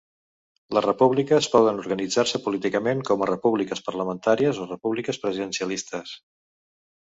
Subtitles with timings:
[0.75, 6.17] Les repúbliques poden organitzar-se políticament com a repúbliques parlamentàries o repúbliques presidencialistes.